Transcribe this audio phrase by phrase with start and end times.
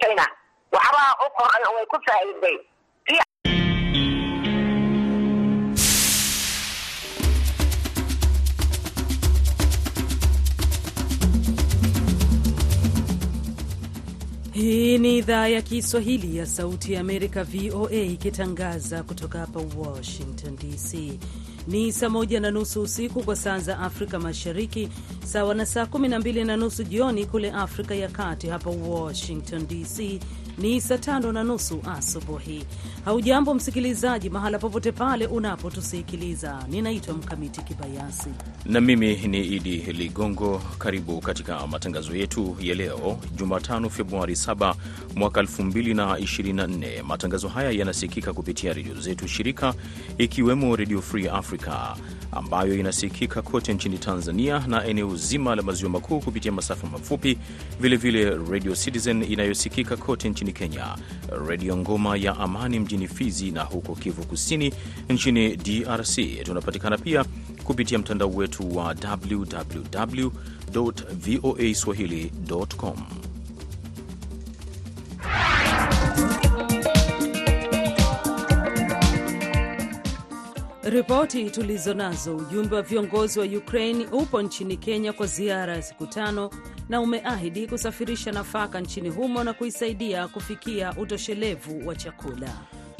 [0.00, 0.26] china
[0.72, 2.58] waxbaa u koray way ku faa'iiday
[14.62, 21.18] Hii ni idhaa ya Kiswahili ya Sauti ya Amerika, VOA, ikitangaza kutoka hapa Washington DC.
[21.66, 24.88] Ni saa moja na nusu usiku kwa saa za Afrika Mashariki,
[25.24, 28.46] sawa na saa kumi na mbili na nusu jioni kule Afrika ya Kati.
[28.48, 30.20] Hapa Washington DC
[30.58, 32.64] ni saa tano na nusu asubuhi.
[33.04, 36.64] Haujambo msikilizaji, mahala popote pale unapotusikiliza.
[36.68, 38.28] Ninaitwa Mkamiti Kibayasi
[38.64, 40.62] na mimi ni Idi Ligongo.
[40.78, 44.74] Karibu katika matangazo yetu ya leo Jumatano, Februari 7
[45.14, 47.02] mwaka 2024.
[47.02, 49.74] Matangazo haya yanasikika kupitia redio zetu shirika,
[50.18, 51.72] ikiwemo Redio Free Africa
[52.32, 57.38] ambayo inasikika kote nchini Tanzania na eneo zima la maziwa makuu kupitia masafa mafupi,
[57.80, 60.96] vilevile Radio Citizen inayosikika kote nchini Kenya,
[61.48, 64.74] Redio Ngoma ya Amani mjini Fizi na huko Kivu Kusini
[65.08, 66.16] nchini DRC.
[66.44, 67.24] Tunapatikana pia
[67.64, 70.30] kupitia mtandao wetu wa www
[71.12, 72.96] voa swahili.com.
[80.82, 86.06] Ripoti tulizo nazo, ujumbe wa viongozi wa Ukraine upo nchini Kenya kwa ziara ya siku
[86.06, 86.50] tano
[86.88, 92.54] na umeahidi kusafirisha nafaka nchini humo na kuisaidia kufikia utoshelevu wa chakula.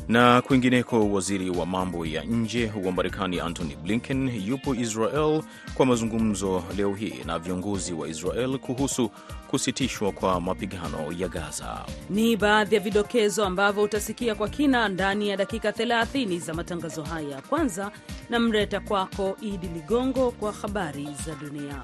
[0.08, 5.42] Na kwingineko, waziri wa mambo ya nje wa Marekani Antony Blinken yupo Israel
[5.74, 9.10] kwa mazungumzo leo hii na viongozi wa Israel kuhusu
[9.48, 11.84] kusitishwa kwa mapigano ya Gaza.
[12.10, 17.42] Ni baadhi ya vidokezo ambavyo utasikia kwa kina ndani ya dakika 30 za matangazo haya.
[17.48, 17.90] Kwanza
[18.30, 21.82] namleta kwako Idi Ligongo kwa habari za dunia.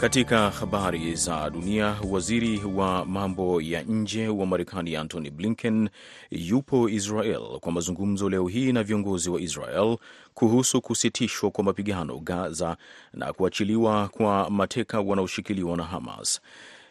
[0.00, 5.88] Katika habari za dunia, waziri wa mambo ya nje wa Marekani Antony Blinken
[6.30, 9.96] yupo Israel kwa mazungumzo leo hii na viongozi wa Israel
[10.34, 12.76] kuhusu kusitishwa kwa mapigano Gaza
[13.12, 16.40] na kuachiliwa kwa mateka wanaoshikiliwa na Hamas.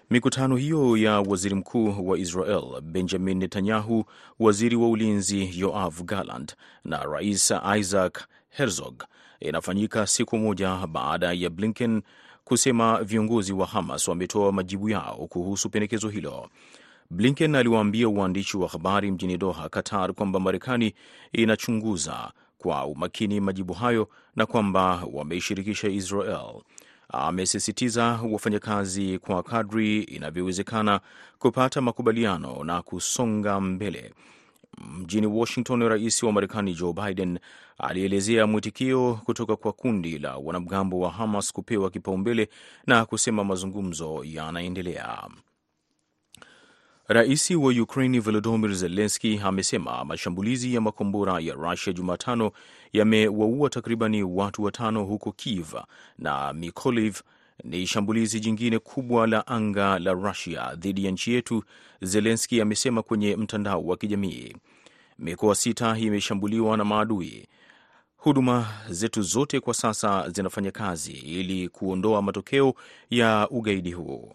[0.09, 4.05] Mikutano hiyo ya waziri mkuu wa Israel Benjamin Netanyahu,
[4.39, 9.03] waziri wa ulinzi Yoav Gallant na rais Isaac Herzog
[9.39, 12.01] inafanyika siku moja baada ya Blinken
[12.45, 16.49] kusema viongozi wa Hamas wametoa majibu yao kuhusu pendekezo hilo.
[17.09, 20.93] Blinken aliwaambia waandishi wa habari mjini Doha, Qatar, kwamba Marekani
[21.33, 26.61] inachunguza kwa umakini majibu hayo na kwamba wameishirikisha Israel.
[27.09, 30.99] Amesisitiza wafanyakazi kwa kadri inavyowezekana
[31.39, 34.13] kupata makubaliano na kusonga mbele.
[34.77, 37.39] Mjini Washington, rais wa Marekani Joe Biden
[37.77, 42.49] alielezea mwitikio kutoka kwa kundi la wanamgambo wa Hamas kupewa kipaumbele
[42.87, 45.27] na kusema mazungumzo yanaendelea.
[47.07, 52.51] Rais wa Ukraini Volodymyr Zelenski amesema mashambulizi ya makombora ya Rusia Jumatano
[52.93, 55.73] yamewaua takribani watu watano huko Kiev
[56.17, 57.19] na Mykolaiv
[57.63, 61.63] ni shambulizi jingine kubwa la anga la Rusia dhidi ya nchi yetu,
[62.01, 64.55] Zelenski amesema kwenye mtandao wa kijamii.
[65.19, 67.47] Mikoa sita imeshambuliwa na maadui.
[68.17, 72.73] Huduma zetu zote kwa sasa zinafanya kazi ili kuondoa matokeo
[73.09, 74.33] ya ugaidi huu.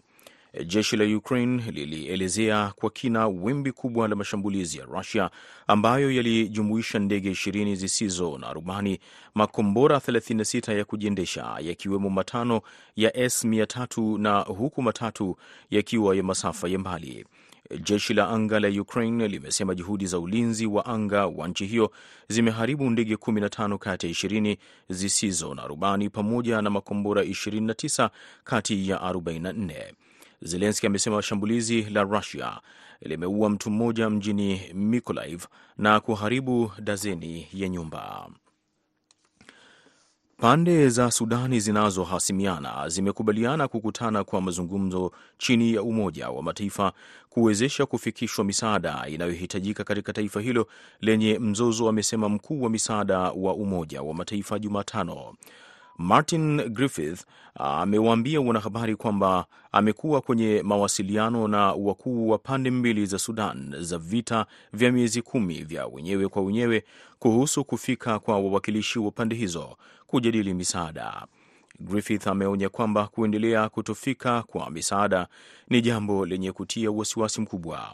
[0.65, 5.29] Jeshi la Ukraine lilielezea kwa kina wimbi kubwa la mashambulizi ya Rusia
[5.67, 8.99] ambayo yalijumuisha ndege ishirini zisizo na rubani,
[9.35, 12.61] makombora 36 ya kujiendesha yakiwemo matano
[12.95, 15.35] ya S300 na huku matatu
[15.69, 17.25] yakiwa ya masafa ya mbali.
[17.83, 21.91] Jeshi la anga la Ukraine limesema juhudi za ulinzi wa anga wa nchi hiyo
[22.27, 24.57] zimeharibu ndege 15 kati ya 20
[24.89, 28.09] zisizo na rubani pamoja na makombora 29
[28.43, 29.93] kati ya 44.
[30.41, 32.59] Zelenski amesema shambulizi la Rusia
[33.01, 35.43] limeua mtu mmoja mjini Mykolaiv
[35.77, 38.29] na kuharibu dazeni ya nyumba.
[40.37, 46.93] Pande za Sudani zinazohasimiana zimekubaliana kukutana kwa mazungumzo chini ya Umoja wa Mataifa
[47.29, 50.67] kuwezesha kufikishwa misaada inayohitajika katika taifa hilo
[51.01, 55.33] lenye mzozo, amesema mkuu wa misaada wa Umoja wa Mataifa Jumatano.
[56.01, 57.25] Martin Griffith
[57.55, 64.45] amewaambia wanahabari kwamba amekuwa kwenye mawasiliano na wakuu wa pande mbili za Sudan za vita
[64.73, 66.83] vya miezi kumi vya wenyewe kwa wenyewe
[67.19, 69.77] kuhusu kufika kwa wawakilishi wa pande hizo
[70.07, 71.25] kujadili misaada.
[71.79, 75.27] Griffith ameonya kwamba kuendelea kutofika kwa misaada
[75.69, 77.93] ni jambo lenye kutia wasiwasi mkubwa.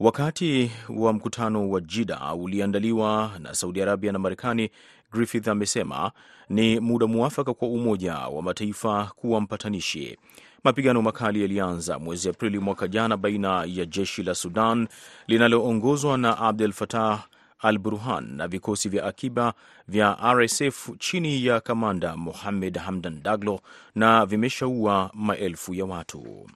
[0.00, 4.70] Wakati wa mkutano wa Jida uliandaliwa na Saudi Arabia na Marekani,
[5.12, 6.12] Griffith amesema
[6.48, 10.18] ni muda mwafaka kwa Umoja wa Mataifa kuwa mpatanishi.
[10.64, 14.88] Mapigano makali yalianza mwezi Aprili mwaka jana baina ya jeshi la Sudan
[15.26, 17.24] linaloongozwa na Abdel Fattah
[17.58, 19.54] al Burhan na vikosi vya akiba
[19.88, 23.60] vya RSF chini ya kamanda Mohamed Hamdan Daglo
[23.94, 26.46] na vimeshaua maelfu ya watu.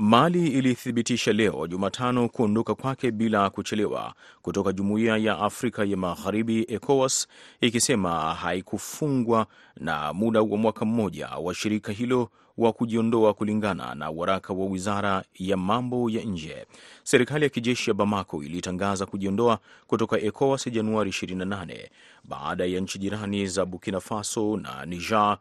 [0.00, 7.28] Mali ilithibitisha leo Jumatano kuondoka kwake bila kuchelewa kutoka Jumuiya ya Afrika ya Magharibi, ECOWAS,
[7.60, 9.46] ikisema haikufungwa
[9.76, 15.24] na muda wa mwaka mmoja wa shirika hilo wa kujiondoa, kulingana na waraka wa wizara
[15.34, 16.66] ya mambo ya nje.
[17.04, 21.88] Serikali ya kijeshi ya Bamako ilitangaza kujiondoa kutoka ECOWAS Januari 28
[22.24, 25.38] baada ya nchi jirani za Burkina Faso na Niger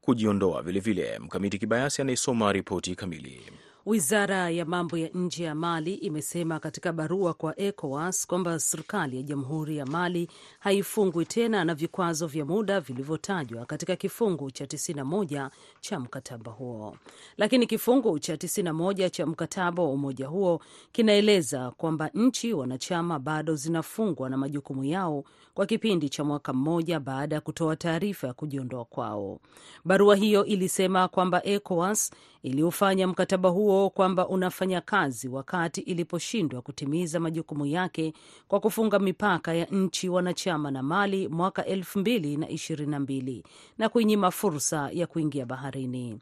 [0.00, 1.18] kujiondoa vilevile.
[1.18, 3.40] Mkamiti Kibayasi anayesoma ripoti kamili.
[3.88, 9.22] Wizara ya mambo ya nje ya Mali imesema katika barua kwa ECOWAS kwamba serikali ya
[9.22, 15.50] Jamhuri ya Mali haifungwi tena na vikwazo vya muda vilivyotajwa katika kifungu cha 91
[15.80, 16.96] cha mkataba huo.
[17.36, 20.60] Lakini kifungu cha 91 cha mkataba wa umoja huo
[20.92, 25.24] kinaeleza kwamba nchi wanachama bado zinafungwa na majukumu yao
[25.54, 29.40] kwa kipindi cha mwaka mmoja baada ya kutoa taarifa ya kujiondoa kwao.
[29.84, 32.10] Barua hiyo ilisema kwamba ECOWAS
[32.42, 38.12] iliufanya mkataba huo kwamba unafanya kazi wakati iliposhindwa kutimiza majukumu yake
[38.48, 43.44] kwa kufunga mipaka ya nchi wanachama na Mali mwaka elfu mbili na ishirini na mbili
[43.78, 46.18] na kuinyima fursa ya kuingia baharini.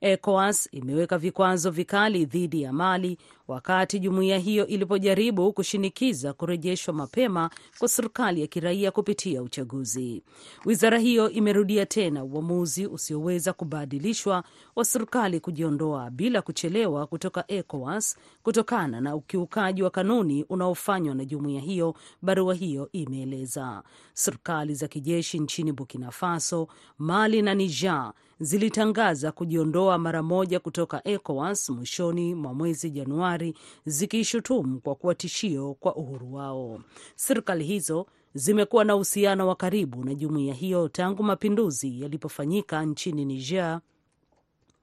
[0.00, 3.18] ECOWAS imeweka vikwazo vikali dhidi ya Mali
[3.48, 10.22] wakati jumuiya hiyo ilipojaribu kushinikiza kurejeshwa mapema kwa serikali ya kiraia kupitia uchaguzi.
[10.64, 14.44] Wizara hiyo imerudia tena uamuzi usioweza kubadilishwa
[14.76, 21.60] wa serikali kujiondoa bila kuchelewa kutoka ECOWAS kutokana na ukiukaji wa kanuni unaofanywa na jumuiya
[21.60, 23.82] hiyo, barua hiyo imeeleza.
[24.14, 26.68] Serikali za kijeshi nchini Burkina Faso,
[26.98, 33.54] Mali na Niger zilitangaza kujiondoa mara moja kutoka ECOWAS mwishoni mwa mwezi Januari,
[33.86, 36.80] zikiishutumu kwa kuwa tishio kwa uhuru wao.
[37.16, 43.80] Serikali hizo zimekuwa na uhusiano wa karibu na jumuiya hiyo tangu mapinduzi yalipofanyika nchini Niger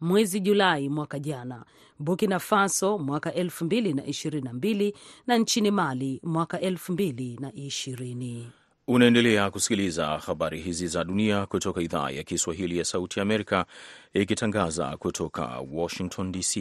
[0.02, 1.66] mwezi Julai mwaka jana,
[2.00, 3.94] Burkina Faso mwaka elfu mbili
[5.28, 8.48] na nchini Mali mwaka elfu mbili na ishirini.
[8.90, 13.66] Unaendelea kusikiliza habari hizi za dunia kutoka idhaa ya Kiswahili ya Sauti ya Amerika
[14.14, 16.58] ikitangaza kutoka Washington DC.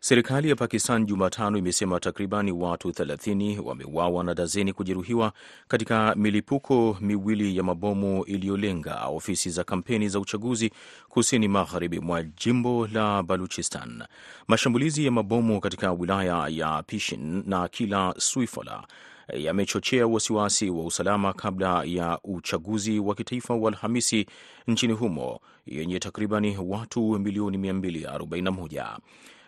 [0.00, 5.32] Serikali ya Pakistan Jumatano imesema takribani watu 30 wameuawa na dazeni kujeruhiwa
[5.68, 10.70] katika milipuko miwili ya mabomu iliyolenga ofisi za kampeni za uchaguzi
[11.08, 14.04] kusini magharibi mwa jimbo la Baluchistan.
[14.48, 18.84] Mashambulizi ya mabomu katika wilaya ya Pishin na Kila Swifala
[19.32, 24.26] yamechochea wasiwasi wa usalama kabla ya uchaguzi wa kitaifa wa Alhamisi
[24.66, 28.98] nchini humo yenye takribani watu milioni 241.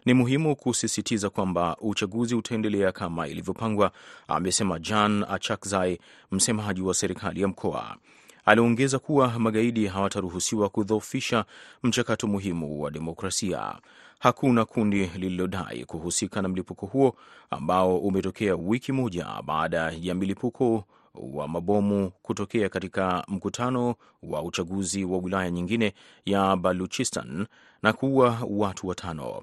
[0.04, 3.92] Ni muhimu kusisitiza kwamba uchaguzi utaendelea kama ilivyopangwa,
[4.28, 5.98] amesema Jan Achakzai,
[6.32, 7.96] msemaji wa serikali ya mkoa.
[8.44, 11.44] Aliongeza kuwa magaidi hawataruhusiwa kudhoofisha
[11.82, 13.74] mchakato muhimu wa demokrasia.
[14.18, 17.16] Hakuna kundi lililodai kuhusika na mlipuko huo
[17.50, 20.84] ambao umetokea wiki moja baada ya milipuko
[21.14, 27.46] wa mabomu kutokea katika mkutano wa uchaguzi wa wilaya nyingine ya Baluchistan
[27.82, 29.42] na kuua watu watano.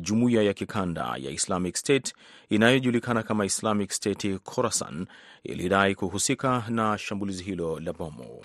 [0.00, 2.14] Jumuiya ya kikanda ya Islamic State
[2.48, 5.06] inayojulikana kama Islamic State Khorasan
[5.44, 8.42] ilidai kuhusika na shambulizi hilo la bomu.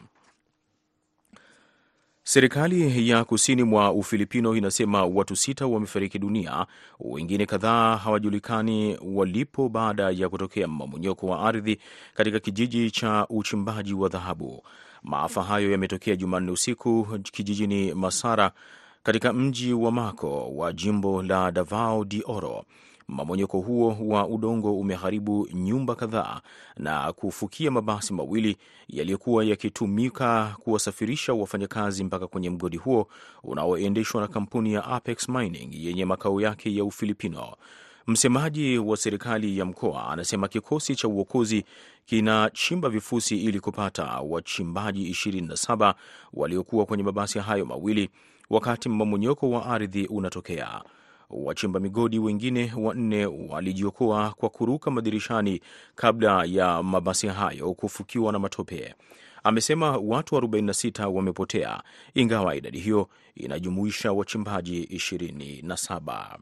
[2.29, 6.65] Serikali ya kusini mwa Ufilipino inasema watu sita wamefariki dunia,
[6.99, 11.79] wengine kadhaa hawajulikani walipo baada ya kutokea mmomonyoko wa ardhi
[12.13, 14.63] katika kijiji cha uchimbaji wa dhahabu.
[15.03, 18.51] Maafa hayo yametokea Jumanne usiku kijijini Masara
[19.03, 22.65] katika mji wa Mako wa jimbo la Davao de Oro.
[23.09, 26.41] Mmomonyoko huo wa udongo umeharibu nyumba kadhaa
[26.77, 33.07] na kufukia mabasi mawili yaliyokuwa yakitumika kuwasafirisha wafanyakazi mpaka kwenye mgodi huo
[33.43, 37.55] unaoendeshwa na kampuni ya Apex Mining yenye makao yake ya Ufilipino.
[38.07, 41.65] Msemaji wa serikali ya mkoa anasema kikosi cha uokozi
[42.05, 45.93] kinachimba vifusi ili kupata wachimbaji 27
[46.33, 48.09] waliokuwa kwenye mabasi hayo mawili
[48.49, 50.81] wakati mmomonyoko wa ardhi unatokea.
[51.29, 55.61] Wachimba migodi wengine wanne walijiokoa kwa kuruka madirishani
[55.95, 58.95] kabla ya mabasi hayo kufukiwa na matope.
[59.43, 66.37] Amesema watu 46 wamepotea, ingawa idadi hiyo inajumuisha wachimbaji 27.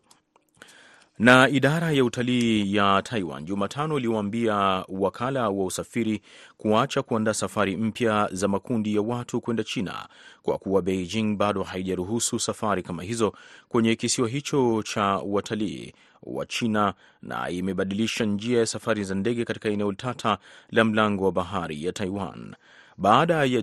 [1.20, 4.56] Na idara ya utalii ya Taiwan Jumatano iliwaambia
[4.88, 6.22] wakala wa usafiri
[6.58, 10.08] kuacha kuandaa safari mpya za makundi ya watu kwenda China
[10.42, 13.34] kwa kuwa Beijing bado haijaruhusu safari kama hizo
[13.70, 15.94] kwenye kisiwa hicho cha watalii
[16.24, 20.38] wa China na imebadilisha njia ya safari za ndege katika eneo tata
[20.70, 22.56] la mlango wa bahari ya Taiwan.
[22.98, 23.62] Baada ya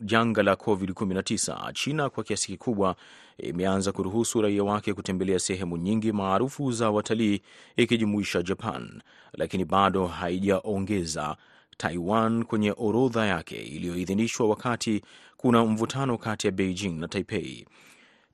[0.00, 2.96] janga la COVID-19, China kwa kiasi kikubwa
[3.38, 7.40] imeanza kuruhusu raia wake kutembelea sehemu nyingi maarufu za watalii
[7.76, 9.02] ikijumuisha Japan,
[9.32, 11.36] lakini bado haijaongeza
[11.76, 15.02] Taiwan kwenye orodha yake iliyoidhinishwa wakati
[15.36, 17.66] kuna mvutano kati ya Beijing na Taipei.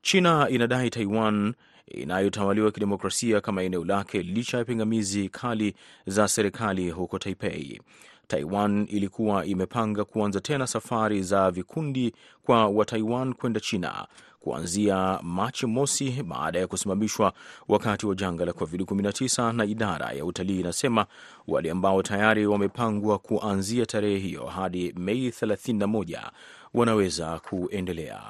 [0.02, 1.54] China inadai Taiwan
[1.86, 5.74] inayotawaliwa kidemokrasia kama eneo lake licha ya pingamizi kali
[6.06, 7.80] za serikali huko Taipei.
[8.26, 14.06] Taiwan ilikuwa imepanga kuanza tena safari za vikundi kwa Wataiwan kwenda China
[14.42, 17.32] kuanzia Machi mosi baada ya kusimamishwa
[17.68, 21.06] wakati wa janga la COVID-19, na idara ya utalii inasema
[21.48, 26.30] wale ambao tayari wamepangwa kuanzia tarehe hiyo hadi Mei 31
[26.74, 28.22] wanaweza kuendelea.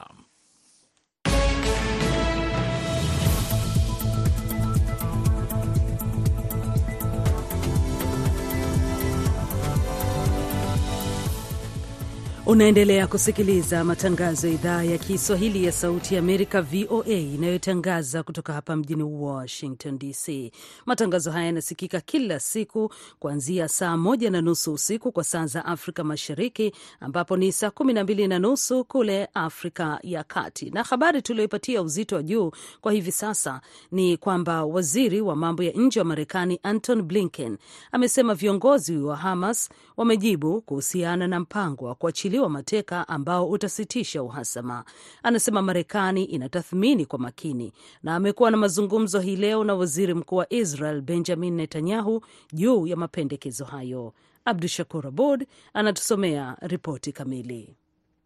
[12.47, 18.77] Unaendelea kusikiliza matangazo ya idhaa ya Kiswahili ya Sauti ya Amerika, VOA, inayotangaza kutoka hapa
[18.77, 20.53] mjini Washington DC.
[20.87, 26.05] Matangazo haya yanasikika kila siku kuanzia saa moja na nusu usiku kwa saa za Afrika
[26.05, 30.71] Mashariki, ambapo ni saa kumi na mbili na nusu kule Afrika ya Kati.
[30.71, 33.61] Na habari tulioipatia uzito wa juu kwa hivi sasa
[33.93, 37.59] ni kwamba waziri wa mambo ya nje wa Marekani Anton Blinken
[37.93, 44.85] amesema viongozi wa Hamas wamejibu kuhusiana na mpango wa kuachilia wa mateka ambao utasitisha uhasama.
[45.23, 47.73] Anasema Marekani inatathmini kwa makini
[48.03, 52.97] na amekuwa na mazungumzo hii leo na waziri mkuu wa Israel Benjamin Netanyahu juu ya
[52.97, 54.15] mapendekezo hayo.
[54.45, 57.77] Abdu Shakur Abud anatusomea ripoti kamili.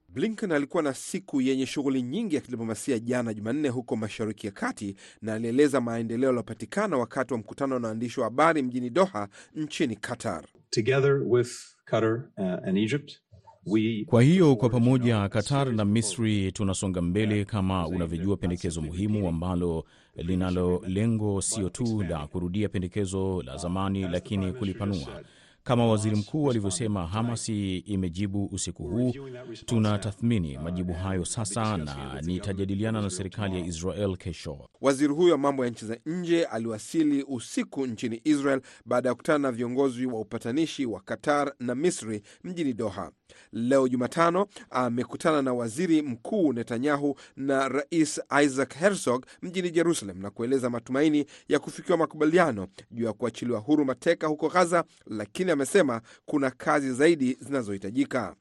[0.09, 4.97] Blinken alikuwa na siku yenye shughuli nyingi ya kidiplomasia jana Jumanne huko Mashariki ya Kati,
[5.23, 10.45] na alieleza maendeleo yaliyopatikana wakati wa mkutano na waandishi wa habari mjini Doha nchini Qatar.
[10.71, 11.51] Together with
[11.85, 13.13] Qatar, uh, and Egypt,
[14.07, 19.85] kwa hiyo kwa pamoja Qatar na Misri tunasonga mbele, kama unavyojua, pendekezo muhimu ambalo
[20.17, 25.23] linalo lengo sio tu la kurudia pendekezo la zamani, lakini kulipanua.
[25.65, 29.15] Kama waziri mkuu alivyosema, Hamasi imejibu usiku huu.
[29.67, 34.69] Tunatathmini majibu hayo sasa na nitajadiliana na serikali ya Israel kesho.
[34.81, 39.39] Waziri huyo wa mambo ya nchi za nje aliwasili usiku nchini Israel baada ya kukutana
[39.39, 43.11] na viongozi wa upatanishi wa Qatar na Misri mjini Doha.
[43.52, 50.71] Leo Jumatano amekutana na waziri mkuu Netanyahu na rais Isaac Herzog mjini Jerusalem na kueleza
[50.71, 56.92] matumaini ya kufikiwa makubaliano juu ya kuachiliwa huru mateka huko Gaza, lakini amesema kuna kazi
[56.92, 58.35] zaidi zinazohitajika.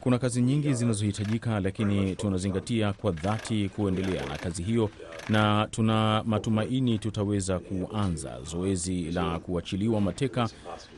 [0.00, 4.90] Kuna kazi nyingi zinazohitajika, lakini tunazingatia kwa dhati kuendelea na kazi hiyo,
[5.28, 10.48] na tuna matumaini tutaweza kuanza zoezi la kuachiliwa mateka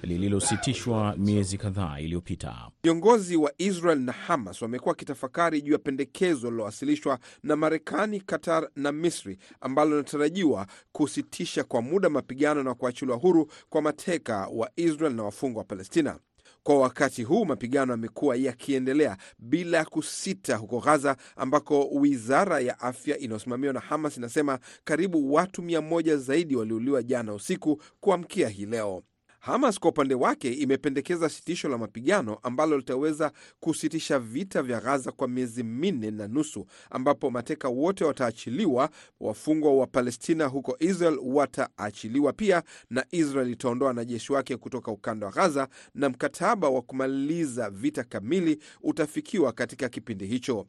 [0.02, 2.54] lililositishwa miezi kadhaa iliyopita.
[2.82, 8.92] Viongozi wa Israel na Hamas wamekuwa wakitafakari juu ya pendekezo lilowasilishwa na Marekani, Qatar na
[8.92, 15.22] Misri ambalo linatarajiwa kusitisha kwa muda mapigano na kuachiliwa huru kwa mateka wa Israel na
[15.22, 16.18] wafungwa wa Palestina.
[16.62, 23.18] Kwa wakati huu mapigano yamekuwa yakiendelea bila ya kusita huko Gaza, ambako wizara ya afya
[23.18, 29.02] inayosimamiwa na Hamas inasema karibu watu mia moja zaidi waliuliwa jana usiku kuamkia hii leo.
[29.40, 35.28] Hamas kwa upande wake imependekeza sitisho la mapigano ambalo litaweza kusitisha vita vya Gaza kwa
[35.28, 38.90] miezi minne na nusu, ambapo mateka wote wataachiliwa.
[39.20, 45.32] Wafungwa wa Palestina huko Israel wataachiliwa pia, na Israel itaondoa wanajeshi wake kutoka ukanda wa
[45.32, 50.66] Gaza, na mkataba wa kumaliza vita kamili utafikiwa katika kipindi hicho.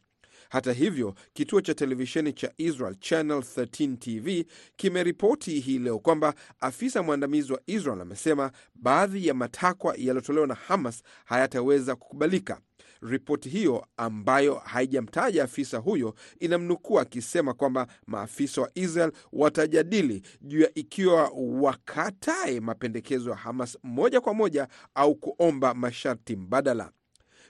[0.52, 7.04] Hata hivyo, kituo cha televisheni cha Israel Channel 13 TV kimeripoti hii leo kwamba afisa
[7.04, 12.60] mwandamizi wa Israel amesema baadhi ya matakwa yaliyotolewa na Hamas hayataweza kukubalika.
[13.02, 20.74] Ripoti hiyo ambayo haijamtaja afisa huyo inamnukuu akisema kwamba maafisa wa Israel watajadili juu ya
[20.76, 26.92] ikiwa wakatae mapendekezo ya Hamas moja kwa moja au kuomba masharti mbadala.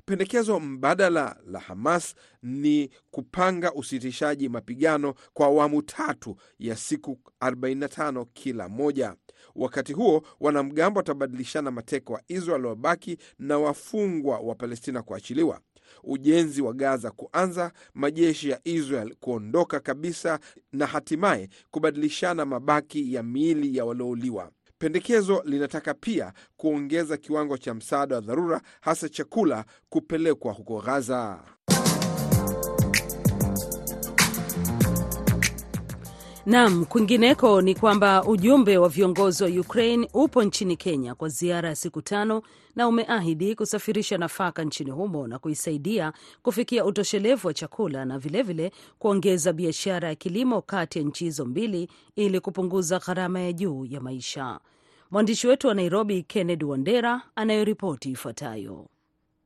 [0.05, 8.69] Pendekezo mbadala la Hamas ni kupanga usitishaji mapigano kwa awamu tatu ya siku 45 kila
[8.69, 9.15] moja.
[9.55, 15.59] Wakati huo wanamgambo watabadilishana mateka wa Israel wabaki na wafungwa wa Palestina kuachiliwa.
[16.03, 20.39] ujenzi wa Gaza kuanza, majeshi ya Israel kuondoka kabisa,
[20.71, 24.51] na hatimaye kubadilishana mabaki ya miili ya waliouliwa.
[24.81, 31.39] Pendekezo linataka pia kuongeza kiwango cha msaada wa dharura, hasa chakula kupelekwa huko Gaza.
[36.45, 41.75] Nam, kwingineko ni kwamba ujumbe wa viongozi wa Ukraine upo nchini Kenya kwa ziara ya
[41.75, 42.41] siku tano
[42.75, 48.71] na umeahidi kusafirisha nafaka nchini humo na kuisaidia kufikia utoshelevu wa chakula na vilevile vile
[48.99, 54.01] kuongeza biashara ya kilimo kati ya nchi hizo mbili ili kupunguza gharama ya juu ya
[54.01, 54.59] maisha.
[55.11, 58.87] Mwandishi wetu wa Nairobi, Kennedy Wandera, anayoripoti ifuatayo.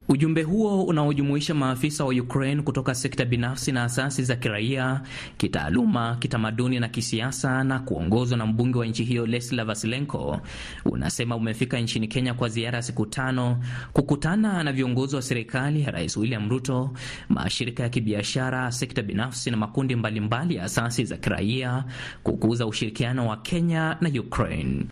[0.09, 5.01] Ujumbe huo unaojumuisha maafisa wa Ukraine kutoka sekta binafsi na asasi za kiraia,
[5.37, 10.41] kitaaluma, kitamaduni na kisiasa na kuongozwa na mbunge wa nchi hiyo Lesla Vasilenko
[10.85, 13.57] unasema umefika nchini Kenya kwa ziara ya siku tano
[13.93, 16.89] kukutana na viongozi wa serikali ya Rais William Ruto,
[17.29, 21.83] mashirika ya kibiashara, sekta binafsi na makundi mbalimbali mbali ya asasi za kiraia
[22.23, 24.85] kukuza ushirikiano wa Kenya na Ukraine.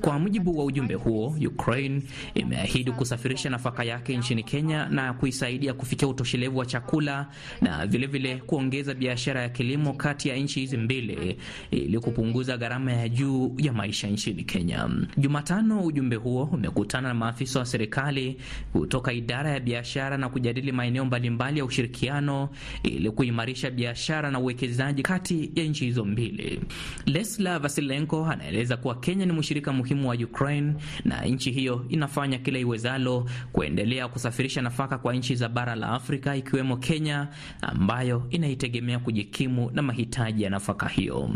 [0.00, 2.02] Kwa mujibu wa ujumbe huo, Ukraine
[2.34, 7.26] imeahidi kusafirisha nafaka yake nchini Kenya na kuisaidia kufikia utoshelevu wa chakula
[7.60, 11.36] na vilevile vile kuongeza biashara ya kilimo kati ya nchi hizi mbili
[11.70, 14.88] ili kupunguza gharama ya juu ya maisha nchini Kenya.
[15.16, 18.36] Jumatano, ujumbe huo umekutana na maafisa wa serikali
[18.72, 22.48] kutoka idara ya biashara na kujadili maeneo mbalimbali ya ushirikiano
[22.82, 26.60] ili kuimarisha biashara na uwekezaji kati ya nchi hizo mbili.
[27.06, 32.58] Lesla Vasilenko anaeleza kuwa Kenya ni mshirika muhimu wa Ukraine na nchi hiyo inafanya kila
[32.58, 37.28] iwezalo kuendelea kusafirisha nafaka kwa nchi za bara la Afrika ikiwemo Kenya
[37.62, 41.30] ambayo inaitegemea kujikimu na mahitaji ya nafaka hiyo.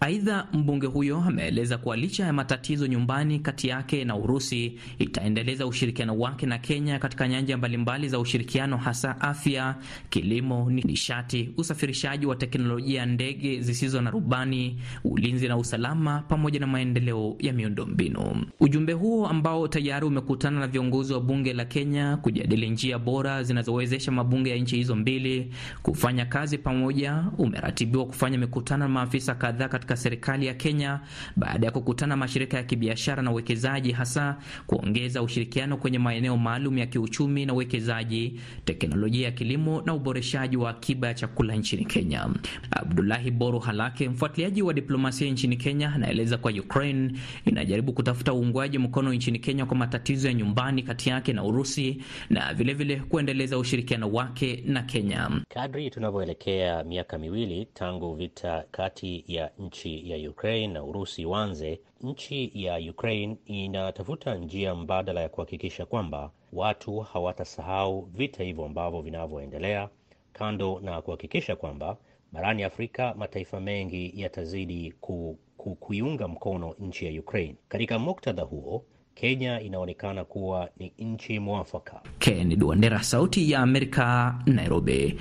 [0.00, 6.18] Aidha, mbunge huyo ameeleza kuwa licha ya matatizo nyumbani kati yake na Urusi, itaendeleza ushirikiano
[6.18, 9.74] wake na Kenya katika nyanja mbalimbali za ushirikiano, hasa afya,
[10.10, 17.36] kilimo, nishati, usafirishaji wa teknolojia ndege zisizo na rubani, ulinzi na usalama, pamoja na maendeleo
[17.38, 18.46] ya miundombinu.
[18.60, 24.12] Ujumbe huo ambao tayari umekutana na viongozi wa bunge la Kenya kujadili njia bora zinazowezesha
[24.12, 25.52] mabunge ya nchi hizo mbili
[25.82, 31.00] kufanya kazi pamoja, umeratibiwa kufanya mikutano na maafisa kadhaa katika serikali ya Kenya
[31.36, 36.86] baada ya kukutana mashirika ya kibiashara na uwekezaji, hasa kuongeza ushirikiano kwenye maeneo maalum ya
[36.86, 42.28] kiuchumi na uwekezaji, teknolojia ya kilimo na uboreshaji wa akiba ya chakula nchini Kenya.
[42.70, 47.12] Abdulahi Boru Halake, mfuatiliaji wa diplomasia nchini Kenya, anaeleza kwa Ukraine
[47.44, 52.54] inajaribu kutafuta uungwaji mkono nchini Kenya kwa matatizo ya nyumbani kati yake na Urusi na
[52.54, 55.30] vilevile vile kuendeleza ushirikiano wake na Kenya.
[55.48, 62.50] Kadri tunavyoelekea miaka miwili tangu vita kati ya nchi ya Ukraine na Urusi uanze, nchi
[62.54, 69.88] ya Ukraine inatafuta njia mbadala ya kuhakikisha kwamba watu hawatasahau vita hivyo ambavyo vinavyoendelea,
[70.32, 71.96] kando na kuhakikisha kwamba
[72.32, 77.54] barani Afrika mataifa mengi yatazidi ku, ku, kuiunga mkono nchi ya Ukraine.
[77.68, 78.84] Katika muktadha huo
[79.20, 82.00] Kenya inaonekana kuwa ni nchi mwafaka.
[82.18, 85.18] Kennedy Wandera, Sauti ya Amerika, Nairobi.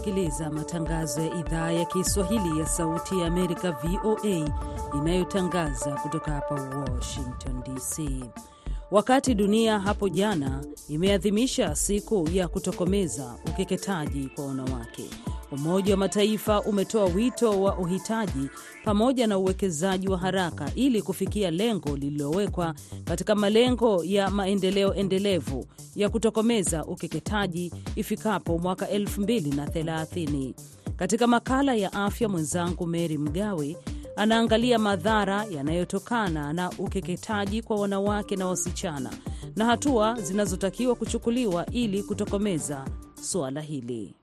[0.00, 4.50] Kusikiliza matangazo ya idhaa ya Kiswahili ya Sauti ya Amerika, VOA,
[4.98, 8.24] inayotangaza kutoka hapa Washington DC.
[8.90, 15.04] Wakati dunia hapo jana imeadhimisha siku ya kutokomeza ukeketaji kwa wanawake,
[15.52, 18.48] Umoja wa Mataifa umetoa wito wa uhitaji
[18.84, 26.08] pamoja na uwekezaji wa haraka ili kufikia lengo lililowekwa katika malengo ya maendeleo endelevu ya
[26.08, 30.54] kutokomeza ukeketaji ifikapo mwaka 2030.
[30.96, 33.76] Katika makala ya afya, mwenzangu Mary Mgawe
[34.16, 39.10] anaangalia madhara yanayotokana na ukeketaji kwa wanawake na wasichana
[39.56, 42.84] na hatua zinazotakiwa kuchukuliwa ili kutokomeza
[43.22, 44.14] suala hili.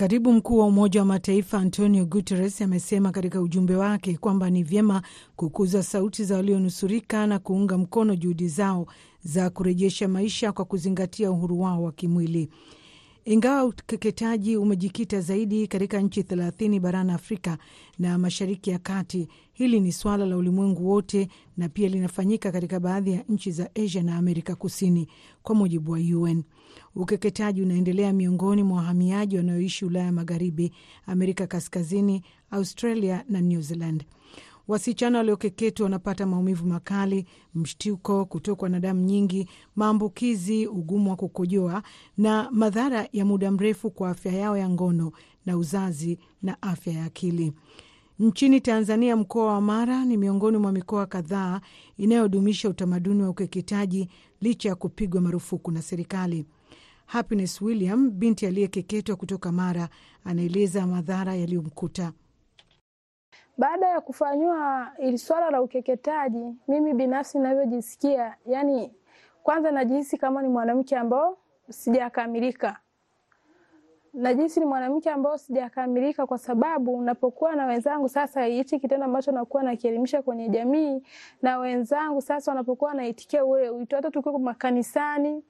[0.00, 5.02] Katibu mkuu wa Umoja wa Mataifa Antonio Guterres amesema katika ujumbe wake kwamba ni vyema
[5.36, 8.86] kukuza sauti za walionusurika na kuunga mkono juhudi zao
[9.24, 12.48] za kurejesha maisha kwa kuzingatia uhuru wao wa kimwili.
[13.24, 17.58] Ingawa ukeketaji umejikita zaidi katika nchi thelathini barani Afrika
[17.98, 23.12] na Mashariki ya Kati, hili ni swala la ulimwengu wote na pia linafanyika katika baadhi
[23.12, 25.08] ya nchi za Asia na Amerika Kusini,
[25.42, 26.42] kwa mujibu wa UN.
[26.94, 30.72] Ukeketaji unaendelea miongoni mwa wahamiaji wanaoishi Ulaya Magharibi,
[31.06, 34.04] Amerika Kaskazini, Australia na New Zealand.
[34.74, 41.82] Wasichana waliokeketwa wanapata maumivu makali, mshtuko, kutokwa na damu nyingi, maambukizi, ugumu wa kukojoa
[42.18, 45.12] na madhara ya muda mrefu kwa afya yao ya ngono
[45.46, 47.52] na uzazi na afya ya akili.
[48.18, 51.60] Nchini Tanzania, mkoa wa Mara ni miongoni mwa mikoa kadhaa
[51.98, 54.08] inayodumisha utamaduni wa ukeketaji
[54.40, 56.44] licha ya kupigwa marufuku na serikali.
[57.06, 59.88] Happiness William, binti aliyekeketwa kutoka Mara,
[60.24, 62.12] anaeleza madhara yaliyomkuta.
[63.60, 68.94] Baada ya kufanyiwa ili swala la ukeketaji, mimi binafsi navyojisikia, yani
[69.42, 72.76] kwanza najihisi kama ni mwanamke ambao sijakamilika.
[74.14, 79.62] Najihisi ni mwanamke ambao sijakamilika, kwa sababu napokuwa na wenzangu sasa, hichi kitendo ambacho nakuwa
[79.62, 81.02] nakielimisha kwenye jamii
[81.42, 85.44] na wenzangu sasa wanapokuwa naitikia ule wito, hata tukiwa makanisani,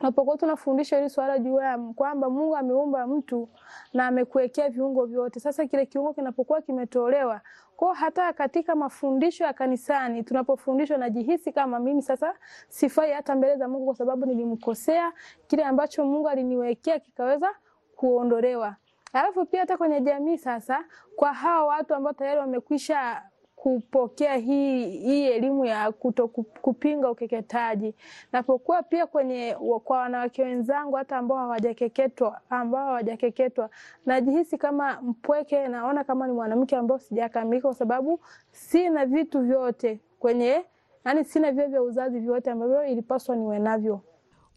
[0.00, 3.48] unapokuwa tunafundisha hili swala juu ya kwamba Mungu ameumba mtu
[3.92, 5.40] na amekuwekea viungo vyote.
[5.40, 7.40] Sasa kile kiungo kinapokuwa kimetolewa
[7.76, 12.34] kwa hata katika mafundisho ya kanisani tunapofundishwa, najihisi kama mimi sasa
[12.68, 15.12] sifai hata mbele za Mungu, kwa sababu nilimkosea,
[15.46, 17.50] kile ambacho Mungu aliniwekea kikaweza
[17.96, 18.76] kuondolewa.
[19.12, 20.84] Alafu pia hata kwenye jamii sasa,
[21.16, 23.22] kwa hawa watu ambao tayari wamekwisha
[23.62, 26.28] kupokea hii hii elimu ya kuto
[26.62, 27.94] kupinga ukeketaji,
[28.32, 33.70] napokuwa pia kwenye kwa wanawake wenzangu hata ambao hawajakeketwa ambao hawajakeketwa,
[34.06, 38.20] najihisi kama mpweke, naona kama ni mwanamke ambao sijakamilika, kwa sababu
[38.52, 40.64] sina vitu vyote kwenye,
[41.04, 44.00] yani sina vyo vya uzazi vyote ambavyo ilipaswa niwe navyo.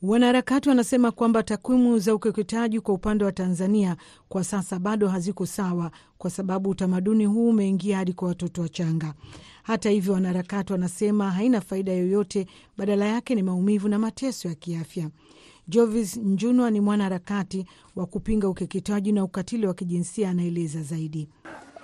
[0.02, 3.98] Wanaharakati wanasema kwamba takwimu za ukeketaji kwa upande wa Tanzania
[4.30, 9.14] kwa sasa bado haziko sawa, kwa sababu utamaduni huu umeingia hadi kwa watoto wachanga.
[9.64, 15.10] Hata hivyo, wanaharakati wanasema haina faida yoyote, badala yake ni maumivu na mateso ya kiafya.
[15.68, 21.28] Jovis Njunwa ni mwanaharakati wa kupinga ukeketaji na ukatili wa kijinsia, anaeleza zaidi.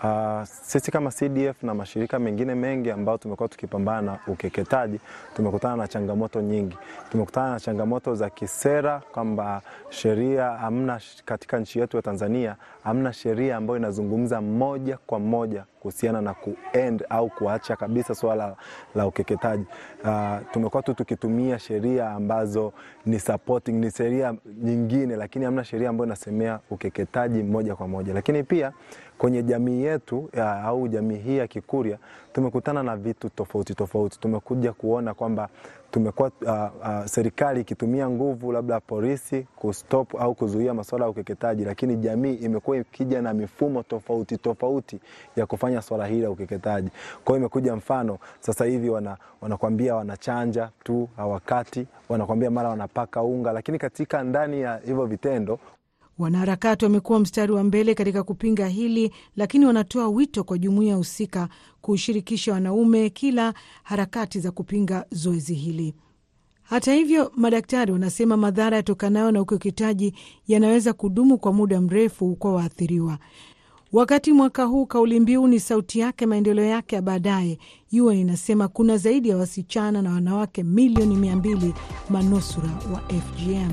[0.03, 4.99] Uh, sisi kama CDF na mashirika mengine mengi ambayo tumekuwa tukipambana na ukeketaji
[5.36, 6.77] tumekutana na changamoto nyingi.
[7.12, 13.57] Tumekutana na changamoto za kisera kwamba sheria hamna katika nchi yetu ya Tanzania, hamna sheria
[13.57, 18.56] ambayo inazungumza moja kwa moja kuhusiana na kuend au kuacha kabisa swala
[18.95, 19.65] la ukeketaji.
[20.04, 22.73] Uh, tumekuwa tu tukitumia sheria ambazo
[23.06, 28.13] ni supporting, ni sheria nyingine, lakini hamna sheria ambayo inasemea ukeketaji moja kwa moja.
[28.13, 28.71] Lakini pia
[29.17, 31.97] kwenye jamii yetu ya, au jamii hii ya Kikurya
[32.34, 34.19] tumekutana na vitu tofauti tofauti.
[34.19, 35.50] Tumekuja kuona kwamba
[35.91, 41.95] tumekuwa uh, uh, serikali ikitumia nguvu labda polisi kustop au kuzuia masuala ya ukeketaji, lakini
[41.95, 45.00] jamii imekuwa ikija na mifumo tofauti tofauti
[45.36, 46.89] ya kufanya swala hili la ukeketaji.
[47.23, 53.52] Kwa hiyo imekuja mfano sasa hivi wana, wanakwambia wanachanja tu hawakati, wanakwambia mara wanapaka unga,
[53.52, 55.60] lakini katika ndani ya hivyo vitendo
[56.17, 61.49] Wanaharakati wamekuwa mstari wa mbele katika kupinga hili, lakini wanatoa wito kwa jumuiya husika
[61.82, 63.53] kushirikisha wanaume kila
[63.84, 65.93] harakati za kupinga zoezi hili.
[66.63, 70.13] Hata hivyo, madaktari wanasema madhara yatokanayo na ukeketaji
[70.47, 73.17] yanaweza kudumu kwa muda mrefu kwa waathiriwa.
[73.93, 77.58] Wakati mwaka huu kauli mbiu ni sauti yake, maendeleo yake ya baadaye,
[78.01, 81.73] UN inasema kuna zaidi ya wasichana na wanawake milioni mia mbili
[82.10, 83.71] manusura wa FGM.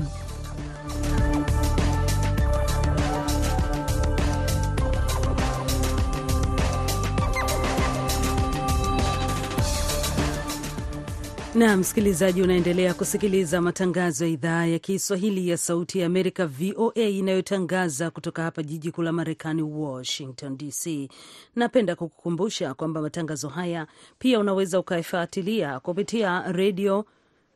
[11.55, 18.09] Na msikilizaji, unaendelea kusikiliza matangazo ya idhaa ya Kiswahili ya Sauti ya Amerika, VOA, inayotangaza
[18.11, 21.09] kutoka hapa jiji kuu la Marekani, Washington DC.
[21.55, 23.87] Napenda kukukumbusha kwamba matangazo haya
[24.19, 27.05] pia unaweza ukayafuatilia kupitia redio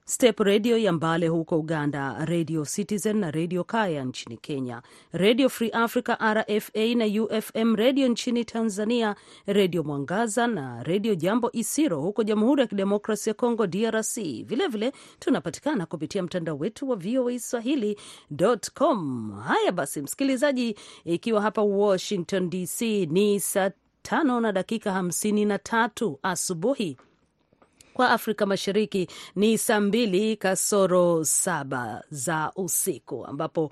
[0.09, 4.81] Step redio ya Mbale huko Uganda, Redio Citizen na redio Kaya nchini Kenya,
[5.13, 9.15] Redio Free Africa RFA na UFM redio nchini Tanzania,
[9.47, 14.15] redio Mwangaza na redio Jambo Isiro huko Jamhuri ya Kidemokrasi ya Kongo, DRC.
[14.45, 19.31] Vilevile tunapatikana kupitia mtandao wetu wa VOA Swahili.com.
[19.47, 26.19] Haya basi, msikilizaji, ikiwa hapa Washington DC ni saa tano na dakika hamsini na tatu
[26.23, 26.97] asubuhi
[27.99, 33.71] kwa Afrika Mashariki ni saa mbili kasoro saba za usiku, ambapo uh,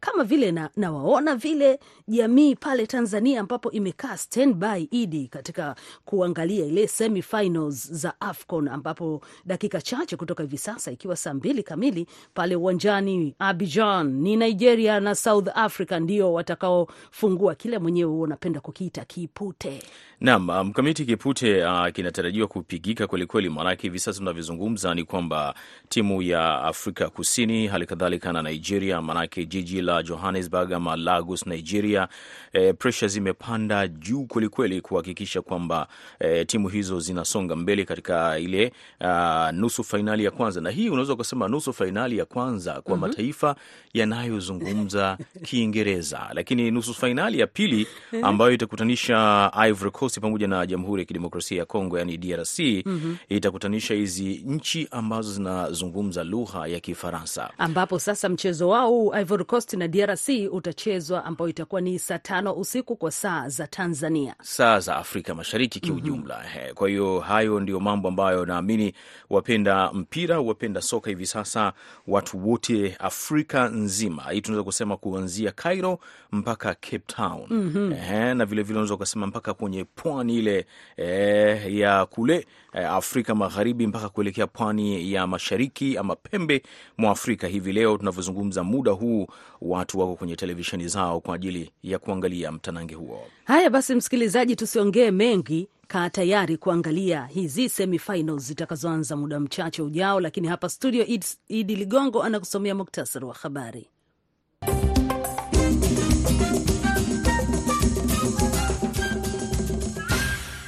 [0.00, 6.86] kama vile nawaona na vile jamii pale Tanzania ambapo imekaa standby idi katika kuangalia ile
[6.88, 13.34] semifinals za AFCON ambapo dakika chache kutoka hivi sasa ikiwa saa mbili kamili pale uwanjani
[13.38, 19.82] Abidjan ni Nigeria na South Africa ndio watakaofungua kile mwenyewe unapenda kukiita kipute.
[20.20, 25.54] Naam, mkamiti um, kipute uh, kinatarajiwa kupigika kwelikweli kweli, maanake hivi sasa tunavyozungumza ni kwamba
[25.88, 32.08] timu ya Afrika Kusini, hali kadhalika na Nigeria, maanake jiji la Johannesburg ama Lagos, Nigeria,
[32.52, 35.86] e, presha zimepanda juu kwelikweli kuhakikisha kwamba
[36.20, 41.12] e, timu hizo zinasonga mbele katika ile a, nusu fainali ya kwanza, na hii unaweza
[41.12, 43.08] ukasema nusu fainali ya kwanza kwa mm -hmm.
[43.08, 43.56] mataifa
[43.94, 47.86] yanayozungumza Kiingereza, lakini nusu fainali ya pili
[48.22, 52.82] ambayo itakutanisha Ivory Coast pamoja na Jamhuri ya Kidemokrasia ya Kongo, yani DRC mm
[53.30, 53.31] -hmm.
[53.36, 59.88] Itakutanisha hizi nchi ambazo zinazungumza lugha ya Kifaransa, ambapo sasa mchezo wao Ivory Coast na
[59.88, 65.34] DRC utachezwa, ambao itakuwa ni saa tano usiku kwa saa za Tanzania, saa za Afrika
[65.34, 66.36] Mashariki kiujumla.
[66.38, 66.74] mm -hmm.
[66.74, 68.92] Kwa hiyo hayo ndio mambo ambayo naamini
[69.30, 71.72] wapenda mpira, wapenda soka hivi sasa,
[72.06, 75.98] watu wote Afrika nzima hii tunaweza kusema kuanzia Cairo
[76.32, 77.92] mpaka Cape Town mm -hmm.
[77.92, 80.66] Ehe, na vilevile unaweza ukasema mpaka kwenye pwani ile
[80.96, 86.62] eh, ya kule eh, Afrika Magharibi mpaka kuelekea pwani ya mashariki ama pembe
[86.98, 87.46] mwa Afrika.
[87.48, 89.26] Hivi leo tunavyozungumza, muda huu
[89.60, 93.24] watu wako kwenye televisheni zao kwa ajili ya kuangalia mtanange huo.
[93.44, 100.48] Haya basi, msikilizaji, tusiongee mengi Kaa tayari kuangalia hizi semifinals zitakazoanza muda mchache ujao, lakini
[100.48, 101.06] hapa studio
[101.48, 103.88] Idi Ligongo anakusomea muktasari wa habari.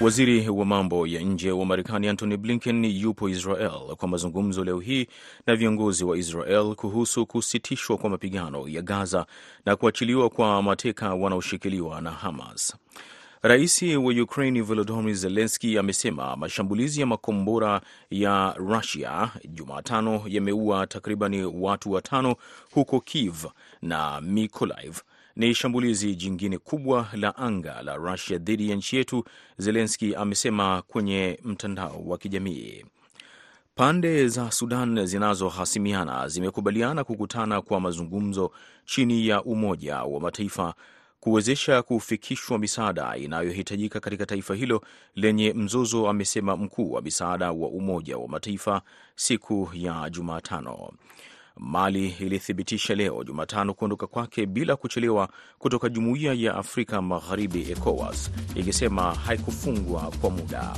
[0.04, 5.06] Waziri wa mambo ya nje wa Marekani Antony Blinken yupo Israel kwa mazungumzo leo hii
[5.46, 9.26] na viongozi wa Israel kuhusu kusitishwa kwa mapigano ya Gaza
[9.66, 12.76] na kuachiliwa kwa mateka wanaoshikiliwa na Hamas.
[13.42, 21.92] Rais wa Ukraini Volodymyr Zelenski amesema mashambulizi ya makombora ya Rusia Jumatano yameua takribani watu
[21.92, 22.36] watano
[22.70, 23.44] huko Kiev
[23.82, 24.98] na Mykolaiv.
[25.37, 29.25] Ni shambulizi jingine kubwa la anga la Rusia dhidi ya nchi yetu,
[29.59, 32.85] Zelenski amesema kwenye mtandao wa kijamii.
[33.75, 38.53] Pande za Sudan zinazohasimiana zimekubaliana kukutana kwa mazungumzo
[38.85, 40.75] chini ya Umoja wa Mataifa
[41.20, 48.18] kuwezesha kufikishwa misaada inayohitajika katika taifa hilo lenye mzozo, amesema mkuu wa misaada wa Umoja
[48.18, 48.83] wa Mataifa
[49.16, 50.90] siku ya Jumatano.
[51.56, 59.14] Mali ilithibitisha leo Jumatano kuondoka kwake bila kuchelewa kutoka Jumuiya ya Afrika Magharibi, ECOWAS, ikisema
[59.14, 60.76] haikufungwa kwa muda.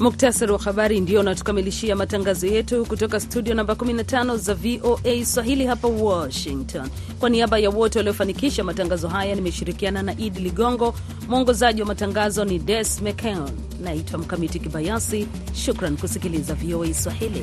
[0.00, 5.88] Muktasari wa habari ndio unatukamilishia matangazo yetu kutoka studio namba 15 za VOA Swahili hapa
[5.88, 6.88] Washington.
[7.20, 10.94] Kwa niaba ya wote waliofanikisha matangazo haya, nimeshirikiana na Idi Ligongo.
[11.28, 13.50] Mwongozaji wa matangazo ni Des McCon.
[13.82, 15.26] Naitwa Mkamiti Kibayasi.
[15.54, 17.42] Shukran kusikiliza VOA Swahili.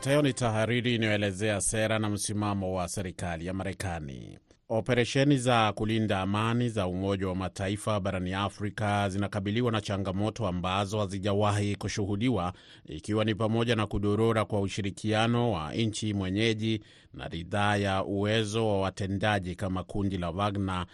[0.00, 4.38] Ifuatayo ni tahariri inayoelezea sera na msimamo wa serikali ya Marekani.
[4.68, 11.76] Operesheni za kulinda amani za Umoja wa Mataifa barani Afrika zinakabiliwa na changamoto ambazo hazijawahi
[11.76, 12.52] kushuhudiwa,
[12.86, 16.80] ikiwa ni pamoja na kudorora kwa ushirikiano wa nchi mwenyeji
[17.14, 20.86] na ridhaa ya uwezo wa watendaji kama kundi la Wagner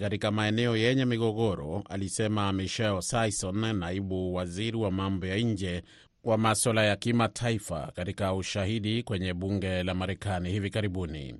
[0.00, 5.82] katika maeneo yenye migogoro, alisema Michel Sison, naibu waziri wa mambo ya nje
[6.24, 11.34] wa maswala ya kimataifa katika ushahidi kwenye bunge la Marekani hivi karibuni.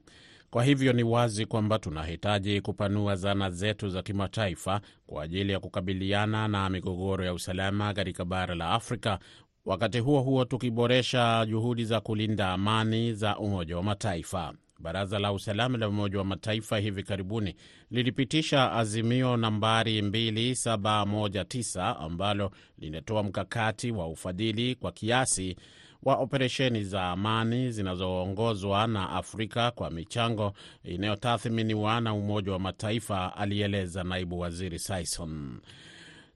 [0.51, 6.49] Kwa hivyo ni wazi kwamba tunahitaji kupanua zana zetu za kimataifa kwa ajili ya kukabiliana
[6.49, 9.19] na migogoro ya usalama katika bara la Afrika,
[9.65, 14.55] wakati huo huo tukiboresha juhudi za kulinda amani za Umoja wa Mataifa.
[14.81, 17.55] Baraza la Usalama la Umoja wa Mataifa hivi karibuni
[17.91, 25.57] lilipitisha azimio nambari 2719 ambalo linatoa mkakati wa ufadhili kwa kiasi
[26.03, 30.53] wa operesheni za amani zinazoongozwa na Afrika kwa michango
[30.85, 35.61] inayotathminiwa na Umoja wa Mataifa, alieleza naibu waziri Sison.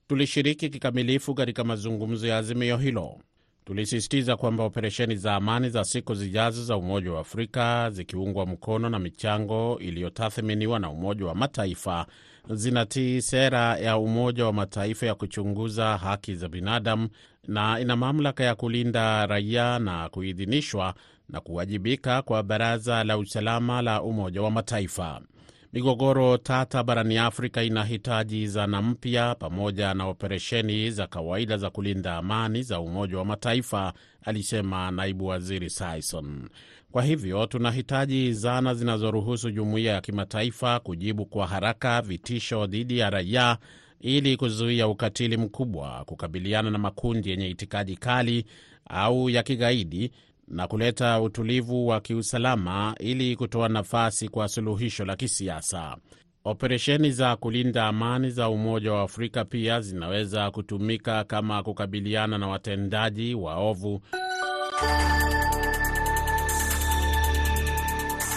[0.07, 3.19] Tulishiriki kikamilifu katika mazungumzo ya azimio hilo.
[3.69, 8.99] Tulisisitiza kwamba operesheni za amani za siku zijazo za Umoja wa Afrika zikiungwa mkono na
[8.99, 12.05] michango iliyotathminiwa na Umoja wa Mataifa
[12.49, 17.09] zinatii sera ya Umoja wa Mataifa ya kuchunguza haki za binadamu
[17.47, 20.93] na ina mamlaka ya kulinda raia na kuidhinishwa
[21.29, 25.21] na kuwajibika kwa Baraza la Usalama la Umoja wa Mataifa.
[25.73, 32.63] Migogoro tata barani Afrika inahitaji zana mpya pamoja na operesheni za kawaida za kulinda amani
[32.63, 33.93] za Umoja wa Mataifa,
[34.25, 36.49] alisema naibu waziri Sison.
[36.91, 43.57] Kwa hivyo tunahitaji zana zinazoruhusu jumuiya ya kimataifa kujibu kwa haraka vitisho dhidi ya raia
[44.01, 48.45] ili kuzuia ukatili mkubwa, kukabiliana na makundi yenye itikadi kali
[48.89, 50.11] au ya kigaidi
[50.49, 55.97] na kuleta utulivu wa kiusalama ili kutoa nafasi kwa suluhisho la kisiasa.
[56.43, 63.35] Operesheni za kulinda amani za Umoja wa Afrika pia zinaweza kutumika kama kukabiliana na watendaji
[63.35, 64.01] waovu